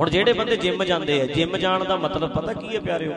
ਹੁਣ 0.00 0.10
ਜਿਹੜੇ 0.10 0.32
ਬੰਦੇ 0.32 0.56
ਜਿਮ 0.56 0.82
ਜਾਂਦੇ 0.84 1.20
ਆ, 1.20 1.24
ਜਿਮ 1.26 1.56
ਜਾਣ 1.58 1.84
ਦਾ 1.84 1.96
ਮਤਲਬ 1.98 2.30
ਪਤਾ 2.32 2.52
ਕੀ 2.52 2.74
ਹੈ 2.74 2.80
ਪਿਆਰਿਓ? 2.80 3.12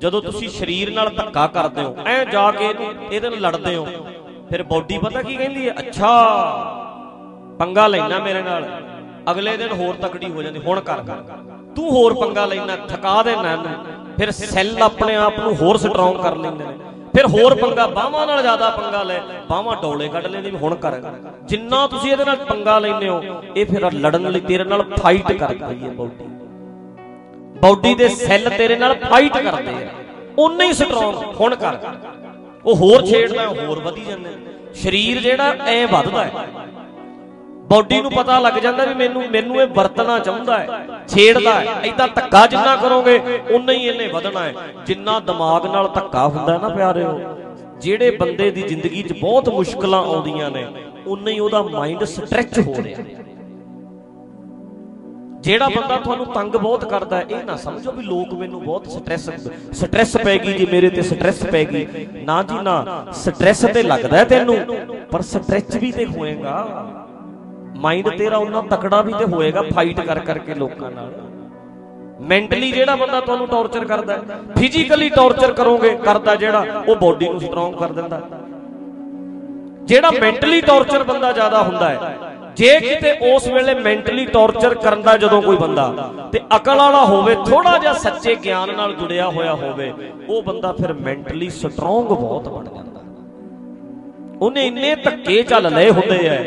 ਜਦੋਂ 0.00 0.20
ਤੁਸੀਂ 0.22 0.48
ਸਰੀਰ 0.50 0.90
ਨਾਲ 0.92 1.10
ਧੱਕਾ 1.16 1.46
ਕਰਦੇ 1.48 1.82
ਹੋ, 1.82 1.96
ਐ 2.06 2.24
ਜਾ 2.24 2.50
ਕੇ 2.50 2.64
ਇਹਨੂੰ 2.64 2.86
ਇਹਦੇ 3.12 3.28
ਨਾਲ 3.30 3.40
ਲੜਦੇ 3.40 3.74
ਹੋ, 3.76 3.86
ਫਿਰ 4.50 4.62
ਬਾਡੀ 4.62 4.98
ਪਤਾ 4.98 5.22
ਕੀ 5.22 5.36
ਕਹਿੰਦੀ 5.36 5.68
ਹੈ? 5.68 5.74
ਅੱਛਾ, 5.78 6.12
ਪੰਗਾ 7.58 7.86
ਲੈਣਾ 7.86 8.18
ਮੇਰੇ 8.18 8.42
ਨਾਲ। 8.42 8.68
ਅਗਲੇ 9.30 9.56
ਦਿਨ 9.56 9.72
ਹੋਰ 9.72 9.94
ਤਕੜੀ 10.02 10.30
ਹੋ 10.30 10.42
ਜਾਂਦੀ, 10.42 10.60
ਹੁਣ 10.60 10.80
ਕਰ 10.82 11.02
ਤੂੰ 11.76 11.90
ਹੋਰ 11.90 12.14
ਪੰਗਾ 12.14 12.46
ਲੈਣਾ 12.46 12.76
ਥਕਾ 12.88 13.22
ਦੇਣਾ 13.22 13.52
ਇਹਨੂੰ। 13.52 14.16
ਫਿਰ 14.16 14.30
ਸੈੱਲ 14.32 14.82
ਆਪਣੇ 14.82 15.14
ਆਪ 15.16 15.38
ਨੂੰ 15.40 15.54
ਹੋਰ 15.56 15.76
ਸਟਰੋਂਗ 15.78 16.16
ਕਰ 16.22 16.36
ਲੈਂਦੇ 16.36 16.64
ਨੇ। 16.64 16.91
ਫਿਰ 17.14 17.26
ਹੋਰ 17.26 17.54
ਪੰਗਾ 17.54 17.86
ਬਾਹਾਂ 17.86 18.26
ਨਾਲ 18.26 18.40
ਜ਼ਿਆਦਾ 18.42 18.68
ਪੰਗਾ 18.70 19.02
ਲੈ 19.02 19.18
ਬਾਹਾਂ 19.48 19.76
ਡੋਲੇ 19.82 20.08
ਕੱਢ 20.08 20.26
ਲੈਂਦੇ 20.26 20.50
ਵੀ 20.50 20.56
ਹੁਣ 20.56 20.74
ਕਰ। 20.74 21.00
ਜਿੰਨਾ 21.42 21.86
ਤੁਸੀਂ 21.86 22.12
ਇਹਦੇ 22.12 22.24
ਨਾਲ 22.24 22.36
ਪੰਗਾ 22.44 22.78
ਲੈਂਦੇ 22.78 23.08
ਹੋ, 23.08 23.42
ਇਹ 23.56 23.66
ਫਿਰ 23.66 23.90
ਲੜਨ 23.92 24.30
ਲਈ 24.30 24.40
ਤੇਰੇ 24.40 24.64
ਨਾਲ 24.64 24.82
ਫਾਈਟ 24.92 25.32
ਕਰਦੀ 25.32 25.82
ਹੈ 25.82 25.90
ਬਾਡੀ। 25.90 26.28
ਬਾਡੀ 27.60 27.94
ਦੇ 27.94 28.08
ਸੈੱਲ 28.08 28.48
ਤੇਰੇ 28.50 28.76
ਨਾਲ 28.76 28.94
ਫਾਈਟ 29.00 29.36
ਕਰਦੇ 29.38 29.74
ਆ। 29.74 29.90
ਉਨੇ 30.38 30.66
ਹੀ 30.66 30.72
ਸਟਰੋਂਗ 30.72 31.16
ਹੁਣ 31.40 31.54
ਕਰ। 31.54 31.78
ਉਹ 32.64 32.76
ਹੋਰ 32.76 33.04
ਛੇੜਦਾ, 33.06 33.46
ਹੋਰ 33.48 33.80
ਵਧੀ 33.80 34.04
ਜਾਂਦੇ। 34.04 34.30
ਸਰੀਰ 34.74 35.20
ਜਿਹੜਾ 35.20 35.54
ਐ 35.66 35.84
ਵੱਧਦਾ 35.86 36.24
ਹੈ। 36.24 36.46
ਬਾਡੀ 37.72 38.00
ਨੂੰ 38.02 38.10
ਪਤਾ 38.10 38.38
ਲੱਗ 38.38 38.58
ਜਾਂਦਾ 38.62 38.84
ਵੀ 38.84 38.94
ਮੈਨੂੰ 38.94 39.22
ਮੈਨੂੰ 39.30 39.60
ਇਹ 39.62 39.66
ਵਰਤਣਾ 39.68 40.18
ਚਾਹੁੰਦਾ 40.18 40.58
ਹੈ, 40.58 40.66
ਛੇੜਦਾ 41.08 41.52
ਹੈ। 41.52 41.74
ਐਦਾਂ 41.82 42.08
ਧੱਕਾ 42.08 42.46
ਜਿੰਨਾ 42.46 42.74
ਕਰੋਗੇ 42.76 43.18
ਉਨਾ 43.50 43.72
ਹੀ 43.72 43.86
ਇਹਨੇ 43.88 44.08
ਵਧਣਾ 44.08 44.40
ਹੈ। 44.40 44.54
ਜਿੰਨਾ 44.86 45.18
ਦਿਮਾਗ 45.26 45.66
ਨਾਲ 45.66 45.88
ਧੱਕਾ 45.94 46.26
ਹੁੰਦਾ 46.28 46.56
ਨਾ 46.58 46.68
ਪਿਆਰਿਓ, 46.68 47.18
ਜਿਹੜੇ 47.80 48.10
ਬੰਦੇ 48.16 48.50
ਦੀ 48.50 48.62
ਜ਼ਿੰਦਗੀ 48.62 49.02
'ਚ 49.02 49.12
ਬਹੁਤ 49.20 49.48
ਮੁਸ਼ਕਲਾਂ 49.48 50.02
ਆਉਂਦੀਆਂ 50.04 50.50
ਨੇ 50.50 50.66
ਉਨਾ 51.06 51.30
ਹੀ 51.30 51.38
ਉਹਦਾ 51.40 51.62
ਮਾਈਂਡ 51.62 52.04
ਸਟ੍ਰੈਚ 52.06 52.58
ਹੋ 52.58 52.74
ਰਿਹਾ। 52.78 53.04
ਜਿਹੜਾ 55.40 55.68
ਬੰਦਾ 55.68 55.96
ਤੁਹਾਨੂੰ 55.96 56.26
ਤੰਗ 56.26 56.56
ਬਹੁਤ 56.56 56.84
ਕਰਦਾ 56.84 57.16
ਹੈ, 57.16 57.24
ਇਹ 57.30 57.44
ਨਾ 57.44 57.56
ਸਮਝੋ 57.56 57.92
ਵੀ 57.92 58.02
ਲੋਕ 58.02 58.34
ਮੈਨੂੰ 58.34 58.62
ਬਹੁਤ 58.64 58.86
ਸਟ੍ਰੈਸ 58.88 59.28
ਸਟ੍ਰੈਸ 59.74 60.16
ਪੈ 60.16 60.36
ਗਈ 60.38 60.52
ਜੀ, 60.52 60.66
ਮੇਰੇ 60.72 60.90
ਤੇ 60.90 61.02
ਸਟ੍ਰੈਸ 61.02 61.42
ਪੈ 61.46 61.64
ਗਈ 61.64 62.06
ਨਾ 62.26 62.42
ਜੀ 62.42 62.60
ਨਾ, 62.62 63.04
ਸਟ੍ਰੈਸ 63.14 63.64
ਤੇ 63.74 63.82
ਲੱਗਦਾ 63.82 64.16
ਹੈ 64.16 64.24
ਤੈਨੂੰ, 64.24 64.56
ਪਰ 65.10 65.22
ਸਟ੍ਰੈਚ 65.22 65.76
ਵੀ 65.76 65.90
ਤੇ 65.92 66.06
ਹੋਏਗਾ। 66.06 66.56
ਮਾਈਂਡ 67.76 68.08
ਤੇਰਾ 68.08 68.36
ਉਹਨਾਂ 68.36 68.62
ਤਕੜਾ 68.62 69.00
ਵੀ 69.02 69.12
ਤੇ 69.12 69.24
ਹੋਏਗਾ 69.24 69.62
ਫਾਈਟ 69.74 70.00
ਕਰ 70.00 70.18
ਕਰਕੇ 70.20 70.54
ਲੋਕਾਂ 70.54 70.90
ਨਾਲ। 70.90 71.12
ਮੈਂਟਲੀ 72.22 72.70
ਜਿਹੜਾ 72.72 72.96
ਬੰਦਾ 72.96 73.20
ਤੁਹਾਨੂੰ 73.20 73.46
ਟੌਰਚਰ 73.48 73.84
ਕਰਦਾ 73.84 74.14
ਹੈ 74.14 74.38
ਫਿਜ਼ੀਕਲੀ 74.56 75.08
ਟੌਰਚਰ 75.08 75.52
ਕਰੋਗੇ, 75.52 75.94
ਕਰਦਾ 76.04 76.34
ਜਿਹੜਾ, 76.36 76.82
ਉਹ 76.88 76.96
ਬਾਡੀ 76.96 77.28
ਨੂੰ 77.28 77.40
ਸਟਰੋਂਗ 77.40 77.74
ਕਰ 77.74 77.92
ਦਿੰਦਾ। 77.92 78.20
ਜਿਹੜਾ 79.84 80.10
ਮੈਂਟਲੀ 80.10 80.60
ਟੌਰਚਰ 80.60 81.02
ਬੰਦਾ 81.02 81.32
ਜ਼ਿਆਦਾ 81.32 81.62
ਹੁੰਦਾ 81.62 81.88
ਹੈ, 81.88 82.16
ਜੇ 82.56 82.78
ਕਿਤੇ 82.80 83.12
ਉਸ 83.34 83.46
ਵੇਲੇ 83.48 83.74
ਮੈਂਟਲੀ 83.74 84.24
ਟੌਰਚਰ 84.26 84.74
ਕਰਨ 84.74 85.02
ਦਾ 85.02 85.16
ਜਦੋਂ 85.16 85.40
ਕੋਈ 85.42 85.56
ਬੰਦਾ, 85.56 86.10
ਤੇ 86.32 86.40
ਅਕਲ 86.56 86.78
ਵਾਲਾ 86.78 87.04
ਹੋਵੇ 87.04 87.34
ਥੋੜਾ 87.46 87.76
ਜਿਹਾ 87.78 87.92
ਸੱਚੇ 87.92 88.34
ਗਿਆਨ 88.44 88.74
ਨਾਲ 88.76 88.94
ਜੁੜਿਆ 88.94 89.28
ਹੋਇਆ 89.28 89.54
ਹੋਵੇ, 89.54 89.92
ਉਹ 90.28 90.42
ਬੰਦਾ 90.42 90.72
ਫਿਰ 90.72 90.92
ਮੈਂਟਲੀ 90.92 91.48
ਸਟਰੋਂਗ 91.50 92.06
ਬਹੁਤ 92.06 92.48
ਬਣ 92.48 92.64
ਜਾਂਦਾ। 92.64 93.00
ਉਹਨੇ 94.40 94.66
ਇੰਨੇ 94.66 94.94
ਧੱਕੇ 94.94 95.42
ਚੱਲ 95.42 95.72
ਲਏ 95.74 95.90
ਹੁੰਦੇ 95.90 96.26
ਐ 96.28 96.38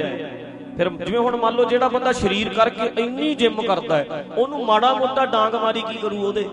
ਫਿਰ 0.77 0.89
ਜਿਵੇਂ 0.89 1.19
ਹੁਣ 1.19 1.35
ਮੰਨ 1.35 1.55
ਲਓ 1.55 1.65
ਜਿਹੜਾ 1.65 1.87
ਬੰਦਾ 1.87 2.11
ਸਰੀਰ 2.11 2.49
ਕਰਕੇ 2.49 3.01
ਇੰਨੀ 3.01 3.33
ਜਿਮ 3.35 3.61
ਕਰਦਾ 3.61 3.97
ਹੈ, 3.97 4.25
ਉਹਨੂੰ 4.37 4.65
ਮਾੜਾ 4.65 4.93
ਮੋਟਾ 4.93 5.25
ਡਾਂਗ 5.25 5.55
ਮਾਰੀ 5.55 5.81
ਕੀ 5.81 5.97
ਕਰੂ 5.97 6.23
ਉਹਦੇ? 6.23 6.45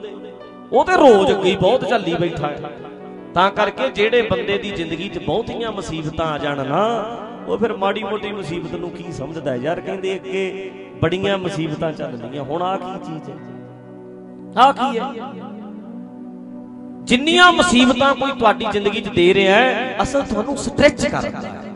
ਉਹ 0.72 0.84
ਤੇ 0.84 0.96
ਰੋਜ਼ 0.96 1.30
ਅੱਗੇ 1.32 1.50
ਹੀ 1.50 1.56
ਬਹੁਤ 1.56 1.84
ਚੱਲੀ 1.84 2.14
ਬੈਠਾ 2.14 2.48
ਹੈ। 2.48 2.70
ਤਾਂ 3.34 3.50
ਕਰਕੇ 3.50 3.88
ਜਿਹੜੇ 3.88 4.22
ਬੰਦੇ 4.22 4.58
ਦੀ 4.58 4.70
ਜ਼ਿੰਦਗੀ 4.70 5.08
'ਚ 5.08 5.18
ਬਹੁਤੀਆਂ 5.18 5.72
ਮੁਸੀਬਤਾਂ 5.72 6.26
ਆ 6.26 6.38
ਜਾਣ 6.38 6.66
ਨਾ, 6.66 6.84
ਉਹ 7.46 7.58
ਫਿਰ 7.58 7.72
ਮਾੜੀ 7.76 8.02
ਮੋਟੀ 8.04 8.32
ਮੁਸੀਬਤ 8.32 8.74
ਨੂੰ 8.74 8.90
ਕੀ 8.90 9.12
ਸਮਝਦਾ 9.12 9.54
ਯਾਰ? 9.56 9.80
ਕਹਿੰਦੇ 9.80 10.14
ਅੱਗੇ 10.14 10.70
ਬੜੀਆਂ 11.02 11.38
ਮੁਸੀਬਤਾਂ 11.38 11.92
ਚੱਲਦੀਆਂ। 11.92 12.42
ਹੁਣ 12.42 12.62
ਆ 12.62 12.76
ਕੀ 12.76 12.98
ਚੀਜ਼ 13.06 13.30
ਹੈ? 13.30 13.36
ਆ 14.56 14.72
ਕੀ 14.72 14.98
ਹੈ? 14.98 15.06
ਜਿੰਨੀਆਂ 17.04 17.52
ਮੁਸੀਬਤਾਂ 17.52 18.14
ਕੋਈ 18.14 18.30
ਤੁਹਾਡੀ 18.30 18.66
ਜ਼ਿੰਦਗੀ 18.72 19.00
'ਚ 19.00 19.08
ਦੇ 19.08 19.32
ਰਿਹਾ 19.34 19.56
ਹੈ, 19.56 19.96
ਅਸਲ 20.02 20.22
ਤੁਹਾਨੂੰ 20.22 20.56
ਸਟ੍ਰੈਚ 20.56 21.06
ਕਰਦਾ 21.06 21.48
ਹੈ। 21.48 21.71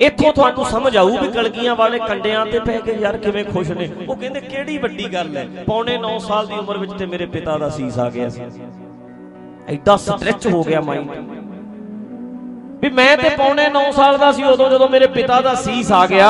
ਇੱਥੋਂ 0.00 0.32
ਤੁਹਾਨੂੰ 0.32 0.64
ਸਮਝ 0.64 0.96
ਆਊ 0.96 1.16
ਵੀ 1.18 1.28
ਕਲਗੀਆਂ 1.32 1.74
ਵਾਲੇ 1.76 1.98
ਕੰਡਿਆਂ 1.98 2.44
ਤੇ 2.46 2.58
ਪੈ 2.60 2.76
ਕੇ 2.80 2.92
ਯਾਰ 3.00 3.16
ਕਿਵੇਂ 3.18 3.44
ਖੁਸ਼ 3.44 3.70
ਨੇ? 3.70 3.88
ਉਹ 4.08 4.16
ਕਹਿੰਦੇ 4.16 4.40
ਕਿਹੜੀ 4.40 4.76
ਵੱਡੀ 4.78 5.12
ਗੱਲ 5.14 5.36
ਹੈ? 5.36 5.46
ਪੌਣੇ 5.66 5.96
9 5.98 6.18
ਸਾਲ 6.26 6.46
ਦੀ 6.46 6.54
ਉਮਰ 6.54 6.78
ਵਿੱਚ 6.78 6.92
ਤੇ 6.98 7.06
ਮੇਰੇ 7.06 7.26
ਪਿਤਾ 7.26 7.56
ਦਾ 7.58 7.68
ਸੀਸ 7.68 7.98
ਆ 7.98 8.08
ਗਿਆ 8.10 8.28
ਸੀ। 8.28 8.42
ਐਡਾ 9.68 9.96
ਸਟ੍ਰੈਚ 9.96 10.46
ਹੋ 10.46 10.62
ਗਿਆ 10.64 10.80
ਮਾਈਂਡ। 10.80 11.10
ਵੀ 12.82 12.88
ਮੈਂ 12.90 13.16
ਤੇ 13.16 13.28
ਪੌਣੇ 13.38 13.68
9 13.70 13.90
ਸਾਲ 13.92 14.18
ਦਾ 14.18 14.30
ਸੀ 14.32 14.42
ਉਦੋਂ 14.44 14.68
ਜਦੋਂ 14.70 14.88
ਮੇਰੇ 14.88 15.06
ਪਿਤਾ 15.16 15.40
ਦਾ 15.40 15.54
ਸੀਸ 15.62 15.92
ਆ 15.92 16.06
ਗਿਆ। 16.06 16.28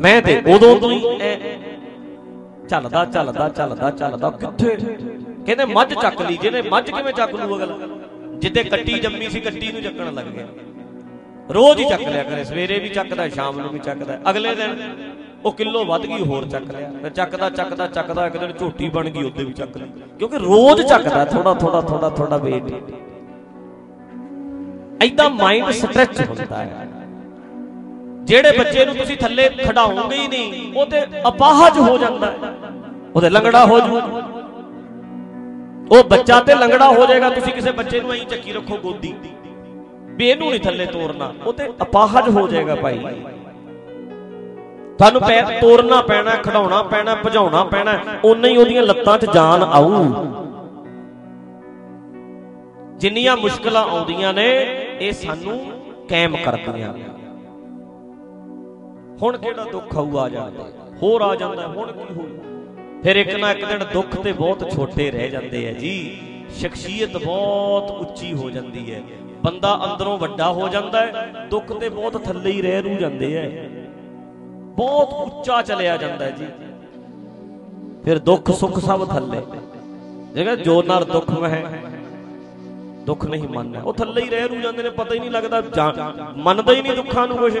ਮੈਂ 0.00 0.20
ਤੇ 0.22 0.42
ਉਦੋਂ 0.54 0.74
ਤੋਂ 0.80 0.90
ਹੀ 0.90 1.00
ਚੱਲਦਾ 2.68 3.04
ਚੱਲਦਾ 3.04 3.48
ਚੱਲਦਾ 3.48 3.90
ਚੱਲਦਾ। 3.90 4.30
ਕਿੱਥੇ? 4.30 4.76
ਕਹਿੰਦੇ 5.46 5.64
ਮੱਝ 5.64 5.92
ਚੱਕ 5.94 6.20
ਲਈ 6.22 6.36
ਜਿਹਨੇ 6.42 6.62
ਮੱਝ 6.70 6.90
ਕਿਵੇਂ 6.90 7.12
ਚੱਕ 7.12 7.34
ਲੂ 7.34 7.56
ਅਗਲਾ? 7.56 7.76
ਜਿੱਦੇ 8.38 8.62
ਕੱਟੀ 8.64 8.98
ਜੰਮੀ 9.00 9.28
ਸੀ 9.30 9.40
ਕੱਟੀ 9.40 9.72
ਨੂੰ 9.72 9.82
ਚੱਕਣ 9.82 10.14
ਲੱਗ 10.14 10.26
ਗਿਆ। 10.26 10.46
ਰੋਜ਼ 11.48 11.80
ਹੀ 11.80 11.84
ਚੱਕ 11.84 12.02
ਲਿਆ 12.02 12.22
ਕਰੇ, 12.22 12.44
ਸਵੇਰੇ 12.44 12.78
ਵੀ 12.78 12.88
ਚੱਕਦਾ, 12.88 13.28
ਸ਼ਾਮ 13.28 13.58
ਨੂੰ 13.60 13.70
ਵੀ 13.70 13.78
ਚੱਕਦਾ, 13.78 14.18
ਅਗਲੇ 14.30 14.54
ਦਿਨ 14.54 14.78
ਉਹ 15.44 15.52
ਕਿਲੋ 15.52 15.84
ਵੱਧ 15.84 16.06
ਗਈ, 16.06 16.22
ਹੋਰ 16.22 16.44
ਚੱਕ 16.44 16.70
ਲਿਆ। 16.70 16.90
ਫਿਰ 17.02 17.10
ਚੱਕਦਾ 17.10 17.48
ਚੱਕਦਾ 17.50 17.86
ਚੱਕਦਾ, 17.86 18.26
ਇੱਕ 18.26 18.36
ਦਿਨ 18.36 18.52
ਝੋਟੀ 18.52 18.88
ਬਣ 18.88 19.08
ਗਈ 19.08 19.24
ਉੱਤੇ 19.24 19.44
ਵੀ 19.44 19.52
ਚੱਕ 19.52 19.76
ਲਈ 19.76 19.88
ਕਿਉਂਕਿ 20.18 20.38
ਰੋਜ਼ 20.38 20.82
ਚੱਕਦਾ 20.82 21.24
ਥੋੜਾ 21.24 21.54
ਥੋੜਾ 21.54 21.80
ਥੋੜਾ 21.80 22.10
ਥੋੜਾ 22.10 22.36
weight 22.36 22.72
ਐਦਾਂ 25.04 25.28
ਮਾਈਂਡ 25.30 25.70
ਸਟ੍ਰੈਚ 25.72 26.20
ਹੁੰਦਾ 26.20 26.56
ਹੈ। 26.56 26.86
ਜਿਹੜੇ 28.24 28.58
ਬੱਚੇ 28.58 28.84
ਨੂੰ 28.84 28.94
ਤੁਸੀਂ 28.96 29.16
ਥੱਲੇ 29.16 29.48
ਖੜਾਓਗੇ 29.64 30.16
ਹੀ 30.16 30.28
ਨਹੀਂ, 30.28 30.72
ਉਹ 30.76 30.86
ਤੇ 30.86 31.02
ਅਪਾਹਜ 31.28 31.78
ਹੋ 31.78 31.96
ਜਾਂਦਾ 31.98 32.26
ਹੈ। 32.26 32.52
ਉਹਦੇ 33.14 33.30
ਲੰਗੜਾ 33.30 33.64
ਹੋ 33.66 33.80
ਜੂ। 33.80 34.00
ਉਹ 35.90 36.04
ਬੱਚਾ 36.04 36.40
ਤੇ 36.40 36.54
ਲੰਗੜਾ 36.54 36.88
ਹੋ 36.88 37.06
ਜਾਏਗਾ, 37.06 37.30
ਤੁਸੀਂ 37.30 37.52
ਕਿਸੇ 37.52 37.72
ਬੱਚੇ 37.72 38.00
ਨੂੰ 38.00 38.12
ਐਂ 38.12 38.24
ਚੱਕੀ 38.24 38.52
ਰੱਖੋ 38.52 38.76
ਗੋਦੀ। 38.76 39.14
ਵੀ 40.14 40.28
ਇਹਨੂੰ 40.28 40.50
ਨਹੀਂ 40.50 40.60
ਥੱਲੇ 40.60 40.86
ਤੋਰਨਾ। 40.86 41.32
ਉਹ 41.46 41.52
ਤੇ 41.52 41.68
ਅਪਾਹਜ 41.82 42.28
ਹੋ 42.28 42.48
ਜਾਏਗਾ 42.48 42.74
ਭਾਈ। 42.74 42.98
ਤੁਹਾਨੂੰ 44.98 45.20
ਪੈਰ 45.20 45.60
ਤੋਰਨਾ 45.60 46.00
ਪੈਣਾ 46.02 46.30
ਖੜਾਉਣਾ 46.30 46.82
ਪੈਣਾ 46.82 47.14
ਭਜਾਉਣਾ 47.14 47.64
ਪੈਣਾ 47.64 47.98
ਉਨਾ 48.24 48.48
ਹੀ 48.48 48.56
ਉਹਦੀਆਂ 48.56 48.82
ਲੱਤਾਂ 48.82 49.18
'ਚ 49.18 49.26
ਜਾਨ 49.34 49.62
ਆਊ। 49.62 50.04
ਜਿੰਨੀਆਂ 52.98 53.36
ਮੁਸ਼ਕਲਾਂ 53.36 53.84
ਆਉਂਦੀਆਂ 53.84 54.32
ਨੇ 54.32 54.48
ਇਹ 55.00 55.12
ਸਾਨੂੰ 55.12 55.58
ਕਾਇਮ 56.08 56.36
ਕਰਦੀਆਂ 56.44 56.92
ਹੁਣ 59.22 59.36
ਕਿਹੜਾ 59.36 59.64
ਦੁੱਖ 59.64 59.96
ਆਊ 59.96 60.18
ਆ 60.18 60.28
ਜਾਂਦਾ। 60.28 60.68
ਹੋਰ 61.02 61.22
ਆ 61.22 61.34
ਜਾਂਦਾ 61.34 61.66
ਹੁਣ 61.66 61.92
ਕੀ 61.92 62.14
ਹੋਊ? 62.14 62.26
ਫਿਰ 63.02 63.16
ਇੱਕ 63.16 63.34
ਨਾ 63.34 63.50
ਇੱਕ 63.52 63.64
ਦਿਨ 63.64 63.84
ਦੁੱਖ 63.92 64.16
ਤੇ 64.16 64.32
ਬਹੁਤ 64.32 64.70
ਛੋਟੇ 64.70 65.10
ਰਹਿ 65.10 65.28
ਜਾਂਦੇ 65.30 65.68
ਆ 65.68 65.72
ਜੀ। 65.72 65.94
ਸ਼ਖਸੀਅਤ 66.50 67.16
ਬਹੁਤ 67.16 67.90
ਉੱਚੀ 67.90 68.32
ਹੋ 68.34 68.50
ਜਾਂਦੀ 68.50 68.94
ਹੈ। 68.94 69.02
ਬੰਦਾ 69.44 69.74
ਅੰਦਰੋਂ 69.84 70.16
ਵੱਡਾ 70.18 70.50
ਹੋ 70.52 70.68
ਜਾਂਦਾ 70.68 71.00
ਹੈ, 71.00 71.46
ਦੁੱਖ 71.50 71.72
ਤੇ 71.72 71.88
ਬਹੁਤ 71.88 72.16
ਥੱਲੇ 72.24 72.50
ਹੀ 72.50 72.62
ਰਹਿ 72.62 72.82
ਰੂ 72.82 72.94
ਜਾਂਦੇ 73.00 73.34
ਐ 73.36 73.48
ਬਹੁਤ 74.76 75.12
ਉੱਚਾ 75.14 75.60
ਚਲਿਆ 75.62 75.96
ਜਾਂਦਾ 75.96 76.24
ਹੈ 76.24 76.30
ਜੀ। 76.30 76.46
ਫਿਰ 78.04 78.18
ਦੁੱਖ, 78.20 78.50
ਸੁੱਖ 78.52 78.78
ਸਭ 78.80 79.04
ਥੱਲੇ। 79.08 79.42
ਜਿਹੜਾ 80.34 80.54
ਜੋ 80.56 80.82
ਨਾਲ 80.82 81.04
ਦੁੱਖ 81.04 81.30
ਮਹਿ 81.32 81.62
ਦੁੱਖ 83.06 83.24
ਨਹੀਂ 83.26 83.48
ਮੰਨਦਾ 83.48 83.80
ਉਹ 83.80 83.92
ਥੱਲੇ 83.94 84.22
ਹੀ 84.22 84.28
ਰਹਿ 84.30 84.48
ਰੂ 84.48 84.60
ਜਾਂਦੇ 84.60 84.82
ਨੇ, 84.82 84.90
ਪਤਾ 84.90 85.14
ਹੀ 85.14 85.18
ਨਹੀਂ 85.18 85.30
ਲੱਗਦਾ 85.30 85.62
ਮੰਨਦਾ 86.36 86.72
ਹੀ 86.72 86.82
ਨਹੀਂ 86.82 86.96
ਦੁੱਖਾਂ 86.96 87.26
ਨੂੰ 87.28 87.36
ਕੁਝ 87.38 87.56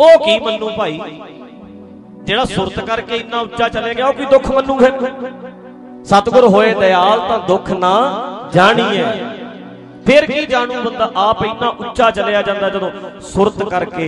ਉਹ 0.00 0.18
ਕੀ 0.24 0.38
ਮੰਨੂ 0.40 0.68
ਭਾਈ? 0.70 1.00
ਜਿਹੜਾ 2.24 2.44
ਸੁਰਤ 2.44 2.78
ਕਰਕੇ 2.80 3.16
ਇੰਨਾ 3.16 3.40
ਉੱਚਾ 3.40 3.68
ਚਲੇ 3.68 3.94
ਗਿਆ, 3.94 4.06
ਉਹ 4.06 4.12
ਕੀ 4.12 4.24
ਦੁੱਖ 4.26 4.50
ਮੰਨੂ 4.50 4.78
ਫਿਰ 4.78 4.92
ਸਤਿਗੁਰ 6.04 6.44
ਹੋਏ 6.46 6.74
ਦਿਆਲ 6.74 7.20
ਤਾਂ 7.28 7.38
ਦੁੱਖ 7.48 7.70
ਨਾ 7.72 7.92
ਜਾਣੀਏ। 8.52 9.04
ਫਿਰ 10.08 10.26
ਕੀ 10.26 10.44
ਜਾਣੂ 10.46 10.74
ਬੰਦਾ 10.82 11.10
ਆਪ 11.16 11.42
ਇੰਨਾ 11.44 11.68
ਉੱਚਾ 11.80 12.10
ਚਲਿਆ 12.10 12.40
ਜਾਂਦਾ 12.42 12.68
ਜਦੋਂ 12.68 12.90
ਸੁਰਤ 13.22 13.62
ਕਰਕੇ 13.70 14.06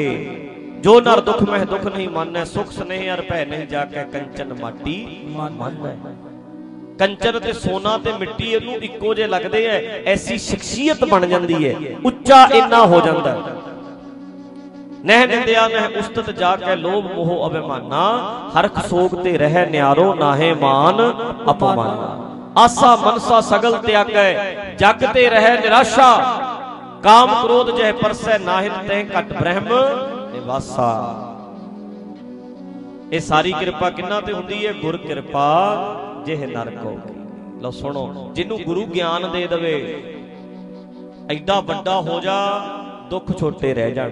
ਜੋ 0.84 1.00
ਨਰ 1.00 1.20
ਦੁੱਖ 1.20 1.42
ਮਹਿ 1.42 1.64
ਦੁੱਖ 1.64 1.84
ਨਹੀਂ 1.86 2.08
ਮੰਨੈ, 2.08 2.44
ਸੁਖ 2.44 2.70
ਸਨੇਹ 2.72 3.12
ਅਰ 3.14 3.22
ਭੈ 3.30 3.44
ਨਹੀਂ 3.44 3.66
ਜਾ 3.66 3.84
ਕੇ 3.84 4.04
ਕੰਚਨ 4.12 4.54
ਮਾਟੀ 4.60 4.94
ਮੰਨੈ। 5.30 5.94
ਕੰਚਨ 7.00 7.38
ਤੇ 7.38 7.52
ਸੋਨਾ 7.54 7.96
ਤੇ 8.04 8.12
ਮਿੱਟੀ 8.20 8.52
ਇਹਨੂੰ 8.52 8.74
ਇੱਕੋ 8.82 9.12
ਜੇ 9.14 9.26
ਲੱਗਦੇ 9.26 9.64
ਐ, 9.66 9.80
ਐਸੀ 10.12 10.38
ਸ਼ਖਸੀਅਤ 10.38 11.04
ਬਣ 11.04 11.26
ਜਾਂਦੀ 11.26 11.64
ਐ, 11.66 11.74
ਉੱਚਾ 12.04 12.44
ਇੰਨਾ 12.54 12.84
ਹੋ 12.86 13.00
ਜਾਂਦਾ। 13.00 13.36
ਨਹਿ 15.04 15.26
ਨਿੰਦਿਆ 15.26 15.66
ਨਹਿ 15.68 15.98
ਉਸਤਤ 15.98 16.30
ਜਾ 16.30 16.56
ਕੇ 16.56 16.76
ਲੋਭ 16.76 17.12
ਮੋਹ 17.14 17.46
ਅਭਿਮਾਨਾ, 17.48 18.02
ਹਰਖ 18.58 18.84
ਸੋਗ 18.86 19.22
ਤੇ 19.22 19.36
ਰਹਿ 19.38 19.66
ਨਿਆਰੋ 19.66 20.14
ਨਾਹੇ 20.14 20.52
ਮਾਨ 20.54 21.12
ਅਪਮਾਨਾ। 21.50 22.29
ਆਸਾ 22.58 22.94
ਮਨਸਾ 22.96 23.40
ਸਗਲ 23.40 23.76
ਤਿਆਗੈ, 23.78 24.54
ਜਗ 24.78 25.04
ਤੇ 25.14 25.28
ਰਹਿ 25.30 25.56
ਨਿਰਾਸ਼ਾ। 25.60 26.06
ਕਾਮ 27.02 27.34
ਕ੍ਰੋਧ 27.42 27.70
ਜਹ 27.76 27.92
ਪਰਸੈ 27.92 28.38
ਨਾਹਿਨ 28.38 28.72
ਤੈ 28.88 29.02
ਘਟ 29.04 29.32
ਬ੍ਰਹਮ 29.32 29.68
ਨਿਵਾਸਾ। 30.32 30.88
ਇਹ 33.12 33.20
ਸਾਰੀ 33.20 33.52
ਕਿਰਪਾ 33.52 33.90
ਕਿੰਨਾ 33.90 34.20
ਤੇ 34.20 34.32
ਹੁੰਦੀ 34.32 34.66
ਹੈ 34.66 34.72
ਗੁਰ 34.72 34.96
ਕਿਰਪਾ 34.96 35.44
ਜਿਹ 36.26 36.46
ਨਰ 36.48 36.70
ਕੋ 36.72 36.98
ਲਓ 37.62 37.70
ਸੁਣੋ, 37.70 38.30
ਜਿਹਨੂੰ 38.34 38.58
ਗੁਰੂ 38.62 38.84
ਗਿਆਨ 38.86 39.30
ਦੇ 39.32 39.46
ਦਵੇ, 39.46 39.74
ਐਡਾ 41.30 41.60
ਵੱਡਾ 41.60 42.00
ਹੋ 42.00 42.20
ਜਾ, 42.20 42.38
ਦੁੱਖ 43.10 43.32
ਛੋਟੇ 43.40 43.72
ਰਹਿ 43.74 43.92
ਜਾਣ। 43.92 44.10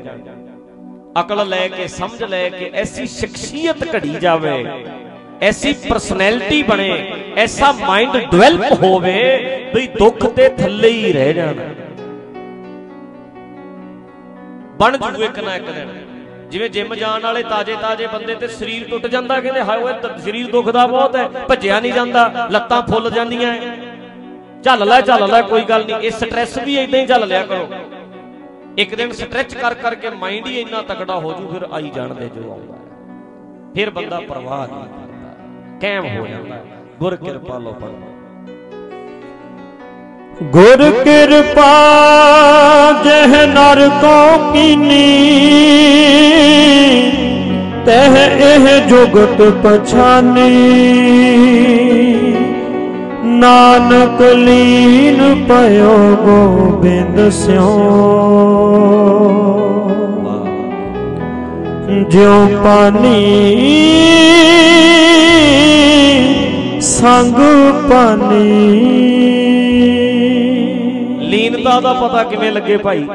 ਅਕਲ 1.20 1.49
ਲੈ 1.49 1.67
ਕੇ, 1.69 1.87
ਸਮਝ 1.88 2.23
ਲੈ 2.25 2.49
ਕੇ, 2.49 2.70
ਐਸੀ 2.75 3.06
ਸ਼ਖਸੀਅਤ 3.06 3.84
ਘੜੀ 3.94 4.14
ਜਾਵੇ, 4.20 4.64
ਐਸੀ 5.43 5.73
ਪਰਸਨੈਲਿਟੀ 5.88 6.62
ਬਣੇ 6.62 6.91
ਐਸਾ 7.38 7.73
ਮਾਈਂਡ 7.73 8.17
ਡਿਵੈਲਪ 8.17 8.73
ਹੋਵੇ 8.73 9.37
ਵੀ 9.75 9.87
ਦੁੱਖ 9.87 10.26
ਤੇ 10.26 10.49
ਥੱਲੇ 10.49 10.90
ਹੀ 10.90 11.12
ਰਹਿ 11.12 11.35
ਜਾਣਾ। 11.35 11.62
ਬਣ 14.81 14.96
ਜੂ 14.96 15.23
ਇੱਕ 15.23 15.38
ਨਾ 15.38 15.56
ਇੱਕ 15.56 15.70
ਦਿਨ। 15.70 15.88
ਜਿਵੇਂ 16.50 16.70
ਜਿਮ 16.70 16.94
ਜਾਣ 16.94 17.23
ਵਾਲੇ 17.23 17.43
ਤਾਜੇ 17.43 17.76
ਤਾਜੇ 17.82 18.06
ਬੰਦੇ 18.06 18.35
ਤੇ 18.35 18.49
ਸਰੀਰ 18.49 18.88
ਟੁੱਟ 18.90 19.06
ਜਾਂਦਾ, 19.06 19.40
ਕਹਿੰਦੇ 19.40 19.61
ਹਾਏ 19.61 19.82
ਓਏ, 19.82 19.93
ਤ- 19.93 20.20
ਸਰੀਰ 20.20 20.50
ਦੁਖਦਾ 20.50 20.87
ਬਹੁਤ 20.87 21.17
ਹੈ, 21.17 21.29
ਭੱਜਿਆ 21.29 21.81
ਨਹੀਂ 21.81 21.93
ਜਾਂਦਾ, 21.93 22.49
ਲੱਤਾਂ 22.50 22.82
ਫੁੱਲ 22.82 23.11
ਜਾਂਦੀਆਂ 23.11 23.55
ਐ। 23.55 23.61
ਚੱਲ 24.62 24.88
ਲੈ 24.88 25.00
ਚੱਲ 25.00 25.31
ਲੈ, 25.31 25.43
ਕੋਈ 25.43 25.62
ਗੱਲ 25.62 25.84
ਨਹੀਂ, 25.84 25.96
ਇਹ 25.96 26.11
ਸਟ੍ਰੈਸ 26.11 26.58
ਵੀ 26.58 26.79
ਇਦਾਂ 26.79 27.00
ਹੀ 27.00 27.06
ਚੱਲ 27.06 27.29
ਲਿਆ 27.29 27.46
ਕਰੋ। 27.46 27.69
ਇੱਕ 28.79 28.94
ਦਿਨ 28.94 29.12
ਸਟ੍ਰੈਚ 29.12 29.55
ਕਰ 29.55 29.75
ਕਰਕੇ 29.75 30.11
ਮਾਈਂਡ 30.11 30.46
ਹੀ 30.46 30.61
ਇੰਨਾ 30.61 30.82
ਤਕੜਾ 30.82 31.19
ਹੋ 31.19 31.32
ਜੂ, 31.32 31.49
ਫਿਰ 31.49 31.69
ਆਈ 31.73 31.91
ਜਾਣਦੇ 31.94 32.29
ਜੋ 32.29 32.50
ਆਉਂਦਾ। 32.50 32.75
ਹੈ। 32.75 32.81
ਫਿਰ 33.75 33.91
ਬੰਦਾ 33.91 34.20
ਪਰਵਾਹ 34.20 34.67
ਨਹੀਂ 34.67 34.84
ਕਰਦਾ 34.84 35.79
ਕਾਇਮ 35.81 36.20
ਹੋ 36.20 36.26
ਜਾਂਦਾ। 36.26 36.56
ਗੁਰ 37.00 37.15
ਕਿਰਪਾ 37.17 37.59
ਲੋ 37.59 37.73
ਪੜੋ 37.73 37.99
ਗੁਰ 40.53 40.83
ਕਿਰਪਾ 41.05 41.67
ਜਹ 43.05 43.35
ਨਰ 43.47 43.81
ਕੋ 44.03 44.53
ਕੀਨੀ, 44.53 45.05
ਤਹ 47.87 48.17
ਇਹ 48.47 48.67
ਜੁਗਤ 48.89 49.43
ਪਛਾਨੀ। 49.65 50.50
ਨਾਨਕ 53.41 54.23
ਲੀਨ 54.37 55.44
ਪਇਓ 55.49 55.97
ਗੋਬਿੰਦ 56.25 57.29
ਸਿਉ 57.31 57.71
ਜਿਉ 62.11 62.47
ਪਾਨੀ 62.65 63.21
ਸੰਗ 67.00 67.35
ਪਾਨੀ। 67.91 68.39
ਲੀਨਤਾ 71.21 71.81
ਦਾ 71.81 71.93
ਪਤਾ 71.93 72.25
ਕਿਵੇਂ 72.25 72.53
ਲੱਗੇ 72.53 72.77
ਭਾਈ? 72.77 73.06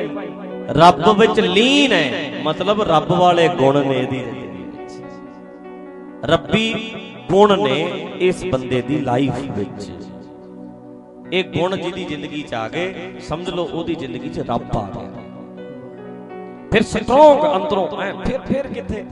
ਰੱਬ 0.70 1.20
ਵਿੱਚ 1.20 1.40
ਲੀਨ 1.40 1.92
ਹੈ। 1.92 2.32
ਮਤਲਬ 2.44 2.82
ਰੱਬ 2.82 3.12
ਵਾਲੇ 3.12 3.48
ਗੁਣ 3.48 3.86
ਨੇ 3.86 3.96
ਇਹਦੀ। 4.00 4.24
ਰੱਬੀ 6.26 6.74
ਗੁਣ 7.32 7.64
ਨੇ 7.64 8.08
ਇਸ 8.20 8.46
ਬੰਦੇ 8.46 8.82
ਦੀ 8.82 9.00
ਲਾਈਫ 9.00 9.34
ਵਿੱਚ। 9.58 9.92
ਇਹ 11.34 11.44
ਗੁਣ 11.44 11.76
ਜਿਹਦੀ 11.78 12.04
ਜ਼ਿੰਦਗੀ 12.04 12.42
'ਚ 12.42 12.54
ਆ 12.54 12.68
ਗਏ 12.68 13.14
ਸਮਝ 13.20 13.50
ਲਓ 13.50 13.64
ਉਹਦੀ 13.64 13.96
ਜ਼ਿੰਦਗੀ 13.96 14.30
'ਚ 14.30 14.40
ਰੱਬ 14.40 14.78
ਆ 14.78 14.88
ਗਿਆ। 14.94 15.12
ਫਿਰ 16.72 16.84
ਸਟਰੋਂਗ 16.84 17.56
ਅੰਦਰੋਂ 17.56 18.02
ਐ 18.02 18.12
ਫਿਰ 18.26 18.40
ਫਿਰ 18.40 18.68
ਕਿੱਥੇ? 18.68 19.04